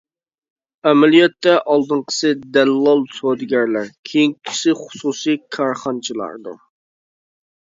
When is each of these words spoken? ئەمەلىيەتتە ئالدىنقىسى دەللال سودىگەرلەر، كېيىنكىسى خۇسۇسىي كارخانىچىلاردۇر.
ئەمەلىيەتتە 0.91 1.51
ئالدىنقىسى 1.73 2.31
دەللال 2.57 3.03
سودىگەرلەر، 3.19 3.93
كېيىنكىسى 4.13 4.75
خۇسۇسىي 4.81 5.39
كارخانىچىلاردۇر. 5.59 6.59